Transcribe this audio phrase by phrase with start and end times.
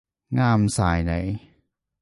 [0.31, 1.41] 啱晒你